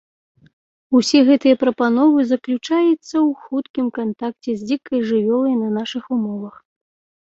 Усе 0.99 1.19
гэтыя 1.27 1.59
прапановы 1.65 2.19
заключаецца 2.31 2.89
ў 2.89 3.29
хуткім 3.45 3.87
кантакце 4.01 4.51
з 4.59 4.69
дзікай 4.69 4.99
жывёлай 5.15 5.55
на 5.63 5.69
нашых 5.81 6.03
умовах. 6.21 6.55